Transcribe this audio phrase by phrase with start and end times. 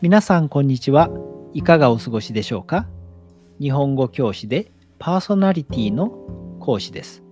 [0.00, 1.10] 皆さんこんにちは。
[1.54, 2.86] いかがお過ごしでしょうか？
[3.60, 6.10] 日本語教師でパーソナリティの
[6.60, 7.24] 講師です。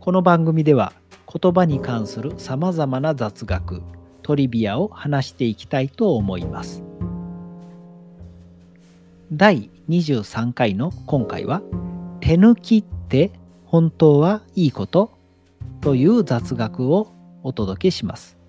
[0.00, 0.92] この番組では
[1.32, 3.80] 言葉に関するさまざまな雑学、
[4.22, 6.82] トリビアを話していきたいと思います。
[9.30, 11.62] 第23回の今回は
[12.18, 13.30] 手抜きって
[13.66, 15.12] 本当はいいこと？
[15.80, 17.12] という雑学を
[17.44, 18.39] お届けします。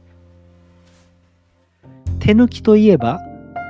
[2.22, 3.20] 手抜きといえば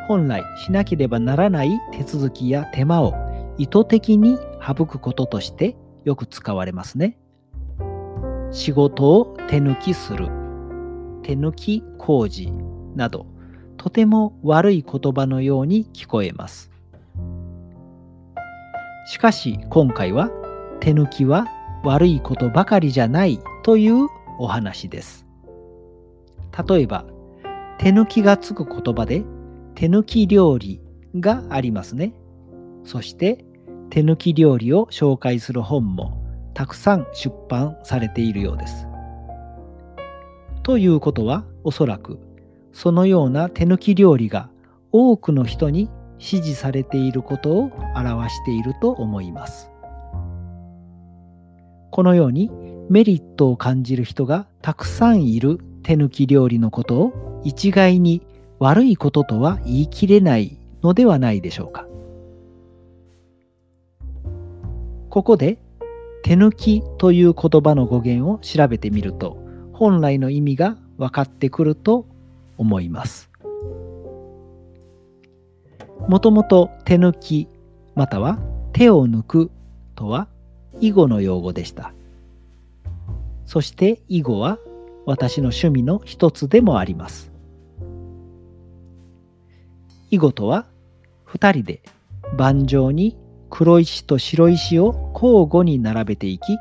[0.09, 3.13] 本来しなければならない手続きや手間を
[3.57, 7.17] 意図的に省くこととしてよく使われますね。
[8.51, 10.25] 仕事を手抜きする、
[11.23, 12.51] 手抜き工事
[12.93, 13.25] など
[13.77, 16.69] とても悪い言葉のように聞こえます。
[19.07, 20.29] しかし今回は
[20.81, 21.47] 手抜きは
[21.85, 24.07] 悪いことばかりじゃないという
[24.39, 25.25] お話です。
[26.67, 27.05] 例えば
[27.81, 29.23] 手抜きがつく言葉で
[29.73, 30.79] 手抜き料理
[31.15, 32.13] がありますね。
[32.83, 33.43] そして
[33.89, 38.85] 手抜き料理を紹介する本もたくさん出版されているようです。
[40.61, 42.19] ということはおそらく
[42.71, 44.51] そのような手抜き料理が
[44.91, 49.71] 多くの人に支持されていることを表していると思います。
[51.89, 52.51] このように
[52.91, 58.21] メリットを感じる人がたくさんいる手抜き料理のことを一概に
[58.59, 61.85] 悪いこととは言い切れないのではないでしょうか。
[65.09, 65.57] ここで
[66.23, 69.37] 手抜きという言葉の語源を調べてみると
[69.73, 72.05] 本来の意味が分かってくると
[72.57, 73.29] 思います。
[76.07, 77.47] もともと手抜き
[77.95, 78.39] または
[78.73, 79.51] 手を抜く
[79.95, 80.27] とは
[80.79, 81.93] 囲碁の用語でした。
[83.45, 84.59] そして囲碁は
[85.05, 87.30] 私の趣味の一つでもあります。
[90.11, 90.67] 囲碁とは
[91.27, 91.81] 2人で
[92.37, 93.17] 盤上に
[93.49, 96.57] 黒石と白石を交互に並べていき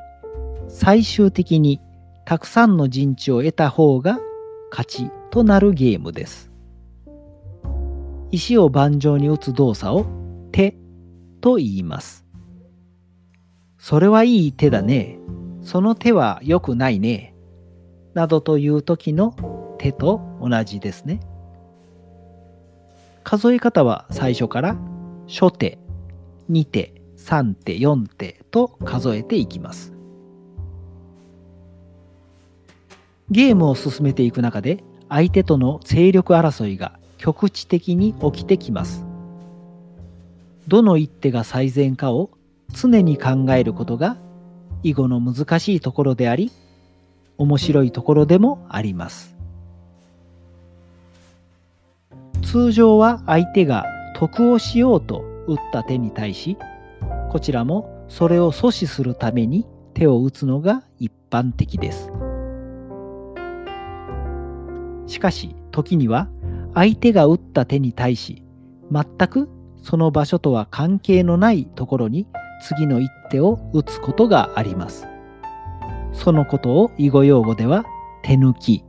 [0.69, 1.81] 最終的に
[2.25, 4.21] たくさんの陣地を得た方が
[4.71, 6.51] 勝ちとなるゲームです。
[8.31, 10.07] 石を盤上に打つ動作を
[10.53, 10.77] 手
[11.41, 12.25] と言います。
[13.79, 15.19] それはいい手だね。
[15.63, 17.35] その手は良くないね。
[18.15, 19.35] などという時の
[19.79, 21.21] 手と同じですね。
[23.25, 24.77] 数え方は最初から
[25.29, 25.79] 初手、
[26.51, 29.93] 2手、3手、4手と数えていきます。
[33.31, 39.05] ゲームを進めていく中で相手との勢力争いが局地的に起きてきます。
[40.67, 42.31] どの一手が最善かを
[42.73, 44.17] 常に考えることが
[44.83, 46.51] 囲碁の難しいところであり
[47.39, 49.40] 面白いところでもあります。
[52.51, 53.85] 通常は相手が
[54.17, 56.57] 得をしようと打った手に対し
[57.31, 62.11] こちらもそれを阻止するために手を打つのが一般的です。
[65.07, 66.29] しかし時には
[66.75, 68.43] 相手が打った手に対し
[68.91, 72.27] 全くその場所とは関係のないところに
[72.63, 75.07] 次の一手を打つことがあります。
[76.13, 77.85] そのことを囲碁用語では
[78.25, 78.83] 手抜き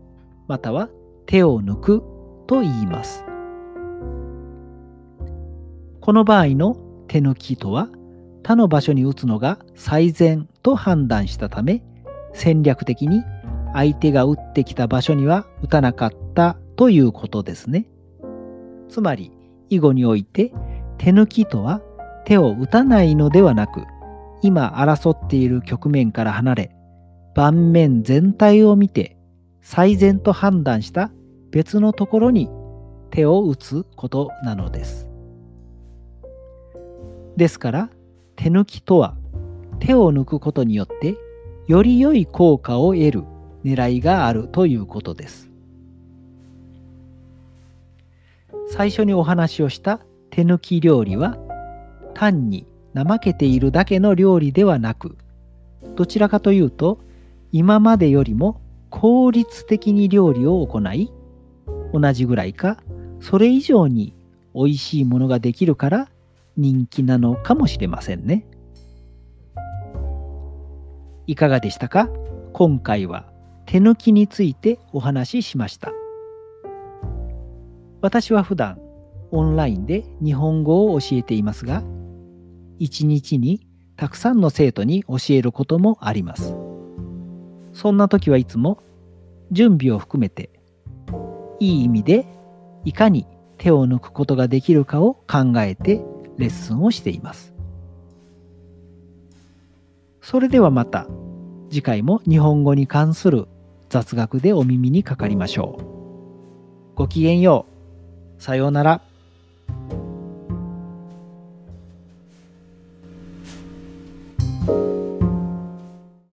[0.48, 0.90] または
[1.28, 2.04] 手を抜く
[2.48, 3.24] と言います。
[6.02, 6.76] この場合の
[7.08, 7.88] 手抜きとは
[8.44, 11.84] 他の場所に打つのが最善と判断したため
[12.34, 13.24] 戦略的に
[13.74, 17.86] 相手が打ってきた場所には打たなかったということですね。
[18.90, 19.32] つまり
[19.70, 20.52] 囲碁において
[20.98, 21.82] 手抜きとは
[22.26, 23.84] 手を打たないのではなく
[24.42, 26.76] 今争っている局面から離れ
[27.36, 29.18] 盤面全体を見て
[29.62, 31.12] 最善と判断した
[31.52, 32.50] 別のところに
[33.12, 35.11] 手を打つことなのです。
[37.42, 37.90] ですから
[38.36, 39.16] 手抜きとは
[39.80, 41.18] 手を抜くことによって
[41.66, 43.24] より良い効果を得る
[43.66, 45.50] 狙いがあるということです。
[48.70, 51.40] 最初にお話をした手抜き料理は
[52.14, 55.18] 単に怠けているだけの料理ではなく
[55.96, 57.00] どちらかというと
[57.52, 58.62] 今までよりも
[58.92, 61.12] 効率的に料理を行い
[61.92, 62.78] 同じぐらいか
[63.20, 64.14] それ以上に
[64.54, 66.08] 美味しいものができるから
[66.58, 68.46] 人気なのかもしれませんね。
[71.28, 72.10] いかがでしたか？
[72.54, 73.32] 今回は
[73.66, 75.92] 手抜きについてお話ししました。
[78.02, 78.80] 私は普段
[79.32, 81.84] オンラインで日本語を教えていますが、
[82.80, 86.56] 一日にたくさんの生徒に教えることもあります。
[87.74, 88.80] そんな時はいつも
[89.52, 90.50] 準備を含めて
[91.60, 92.26] いい意味で
[92.84, 93.28] いかに
[93.58, 96.04] 手を抜くことができるかを考えて
[96.42, 97.54] レッスンをしています。
[100.22, 101.08] それではまた
[101.70, 103.48] 次回も日本語に関する
[103.90, 106.96] 雑学でお耳にかかりましょう。
[106.96, 107.66] ごきげんよ
[108.40, 108.42] う。
[108.42, 109.11] さようなら。